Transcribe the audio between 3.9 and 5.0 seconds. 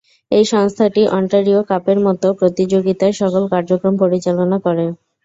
পরিচালনা করে।